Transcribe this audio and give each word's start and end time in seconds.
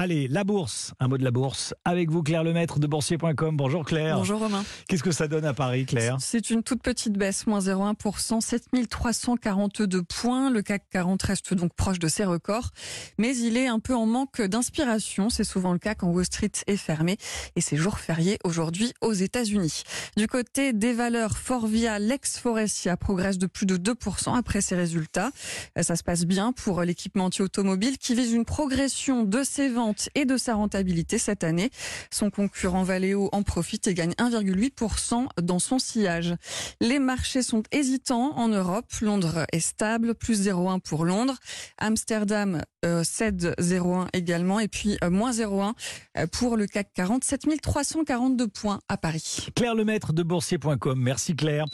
Allez, 0.00 0.28
la 0.28 0.44
bourse, 0.44 0.92
un 1.00 1.08
mot 1.08 1.18
de 1.18 1.24
la 1.24 1.32
bourse. 1.32 1.74
Avec 1.84 2.08
vous, 2.08 2.22
Claire 2.22 2.44
Lemaître 2.44 2.78
de 2.78 2.86
boursier.com. 2.86 3.56
Bonjour 3.56 3.84
Claire. 3.84 4.18
Bonjour 4.18 4.38
Romain. 4.38 4.64
Qu'est-ce 4.86 5.02
que 5.02 5.10
ça 5.10 5.26
donne 5.26 5.44
à 5.44 5.54
Paris, 5.54 5.86
Claire? 5.86 6.18
C'est 6.20 6.50
une 6.50 6.62
toute 6.62 6.82
petite 6.82 7.14
baisse, 7.14 7.48
moins 7.48 7.58
0,1%, 7.58 8.40
7342 8.40 10.04
points. 10.04 10.50
Le 10.50 10.62
CAC 10.62 10.84
40 10.92 11.20
reste 11.24 11.52
donc 11.52 11.74
proche 11.74 11.98
de 11.98 12.06
ses 12.06 12.24
records, 12.24 12.70
mais 13.18 13.36
il 13.36 13.56
est 13.56 13.66
un 13.66 13.80
peu 13.80 13.92
en 13.92 14.06
manque 14.06 14.40
d'inspiration. 14.40 15.30
C'est 15.30 15.42
souvent 15.42 15.72
le 15.72 15.80
cas 15.80 15.96
quand 15.96 16.06
Wall 16.10 16.26
Street 16.26 16.52
est 16.68 16.76
fermé 16.76 17.16
et 17.56 17.60
c'est 17.60 17.76
jour 17.76 17.98
férié 17.98 18.38
aujourd'hui 18.44 18.92
aux 19.00 19.14
États-Unis. 19.14 19.82
Du 20.16 20.28
côté 20.28 20.72
des 20.72 20.92
valeurs, 20.92 21.36
Forvia, 21.36 21.98
l'ex-Forestia 21.98 22.96
progresse 22.96 23.38
de 23.38 23.48
plus 23.48 23.66
de 23.66 23.76
2% 23.76 24.38
après 24.38 24.60
ses 24.60 24.76
résultats. 24.76 25.32
Ça 25.82 25.96
se 25.96 26.04
passe 26.04 26.24
bien 26.24 26.52
pour 26.52 26.82
l'équipementier 26.82 27.44
automobile 27.44 27.98
qui 27.98 28.14
vise 28.14 28.32
une 28.32 28.44
progression 28.44 29.24
de 29.24 29.42
ses 29.42 29.68
ventes 29.68 29.87
et 30.14 30.24
de 30.24 30.36
sa 30.36 30.54
rentabilité 30.54 31.18
cette 31.18 31.44
année. 31.44 31.70
Son 32.10 32.30
concurrent 32.30 32.82
Valeo 32.82 33.28
en 33.32 33.42
profite 33.42 33.86
et 33.86 33.94
gagne 33.94 34.12
1,8% 34.12 35.26
dans 35.42 35.58
son 35.58 35.78
sillage. 35.78 36.34
Les 36.80 36.98
marchés 36.98 37.42
sont 37.42 37.62
hésitants 37.72 38.36
en 38.36 38.48
Europe. 38.48 38.86
Londres 39.00 39.46
est 39.52 39.60
stable, 39.60 40.14
plus 40.14 40.48
0,1 40.48 40.80
pour 40.80 41.04
Londres. 41.04 41.36
Amsterdam 41.78 42.62
euh, 42.84 43.02
cède 43.02 43.54
0,1 43.58 44.06
également 44.12 44.60
et 44.60 44.68
puis 44.68 44.96
euh, 45.02 45.10
moins 45.10 45.32
0,1 45.32 45.72
euh, 46.16 46.26
pour 46.28 46.56
le 46.56 46.66
CAC 46.66 46.92
40, 46.94 47.24
7342 47.24 48.46
points 48.46 48.80
à 48.88 48.96
Paris. 48.96 49.48
Claire 49.56 49.74
Lemaître 49.74 50.12
de 50.12 50.22
boursier.com. 50.22 51.00
Merci 51.00 51.34
Claire. 51.34 51.66